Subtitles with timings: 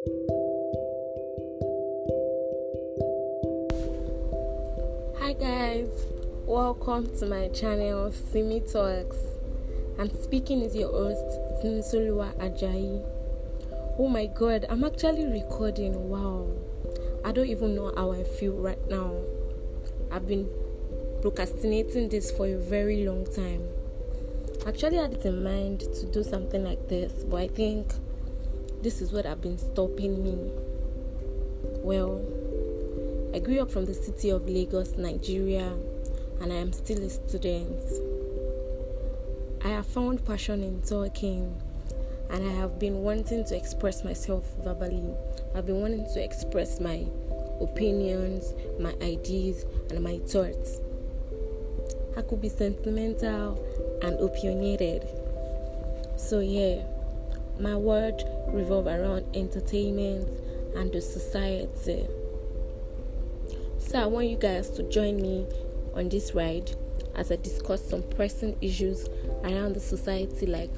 [0.00, 0.08] Hi
[5.34, 6.06] guys,
[6.46, 9.18] welcome to my channel Simi Talks.
[9.98, 13.04] I'm speaking as your host Tinsoluwa Ajayi.
[13.98, 16.08] Oh my god, I'm actually recording.
[16.08, 16.48] Wow.
[17.22, 19.14] I don't even know how I feel right now.
[20.10, 20.48] I've been
[21.20, 23.68] procrastinating this for a very long time.
[24.66, 27.92] Actually, I had it in mind to do something like this, but I think
[28.82, 30.38] this is what I've been stopping me.
[31.82, 32.24] Well,
[33.34, 35.72] I grew up from the city of Lagos, Nigeria,
[36.40, 37.80] and I am still a student.
[39.62, 41.54] I have found passion in talking,
[42.30, 45.04] and I have been wanting to express myself verbally.
[45.54, 47.04] I've been wanting to express my
[47.60, 50.80] opinions, my ideas, and my thoughts.
[52.16, 53.62] I could be sentimental
[54.02, 55.06] and opinionated.
[56.16, 56.82] So, yeah,
[57.60, 60.28] my world revolve around entertainment
[60.76, 62.06] and the society.
[63.78, 65.46] So, I want you guys to join me
[65.94, 66.70] on this ride
[67.16, 69.08] as I discuss some pressing issues
[69.42, 70.70] around the society like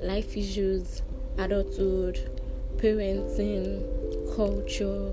[0.00, 1.02] life issues,
[1.38, 2.40] adulthood,
[2.76, 5.12] parenting, culture,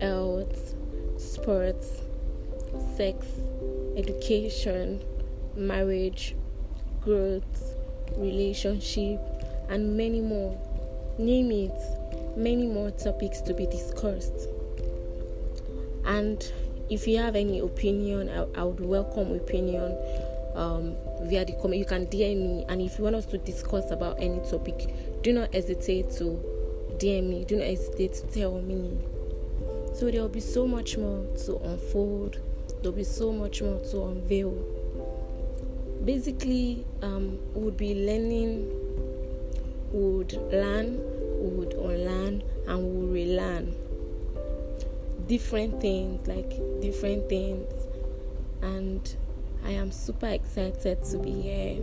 [0.00, 0.74] health,
[1.16, 2.02] sports,
[2.96, 3.26] sex,
[3.96, 5.02] education,
[5.56, 6.36] marriage,
[7.00, 7.76] growth,
[8.16, 9.20] relationship,
[9.72, 10.56] and many more.
[11.18, 14.48] Name it, many more topics to be discussed.
[16.04, 16.50] And
[16.90, 19.96] if you have any opinion, I, I would welcome opinion
[20.54, 21.78] um, via the comment.
[21.78, 25.32] You can DM me, and if you want us to discuss about any topic, do
[25.32, 26.40] not hesitate to
[26.98, 27.44] DM me.
[27.44, 28.98] Do not hesitate to tell me.
[29.94, 32.38] So there will be so much more to unfold.
[32.82, 34.50] There will be so much more to unveil.
[36.04, 38.70] Basically, um, we would be learning,
[39.92, 40.98] would learn,
[41.56, 43.74] would unlearn, and would relearn
[45.26, 47.70] different things, like different things.
[48.62, 49.16] And
[49.64, 51.80] I am super excited to be here.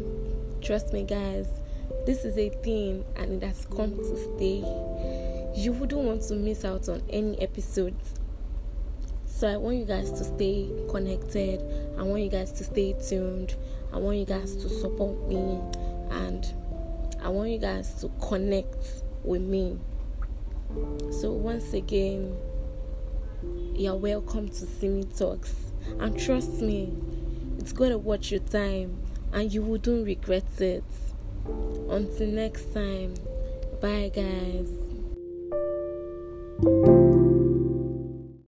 [0.62, 1.48] Trust me, guys,
[2.06, 4.64] this is a thing and it has come to stay.
[5.56, 8.16] You wouldn't want to miss out on any episodes.
[9.26, 11.62] So I want you guys to stay connected.
[11.98, 13.56] I want you guys to stay tuned.
[13.94, 15.62] I want you guys to support me
[16.12, 16.46] and
[17.22, 19.78] I want you guys to connect with me.
[21.12, 22.38] So once again,
[23.76, 25.54] you're welcome to Simi Talks.
[26.00, 26.94] And trust me,
[27.58, 29.02] it's going to watch your time
[29.34, 30.84] and you wouldn't regret it.
[31.90, 33.16] Until next time,
[33.82, 34.70] bye guys.